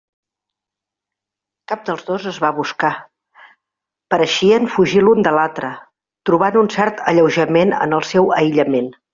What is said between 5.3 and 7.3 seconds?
de l'altre, trobant un cert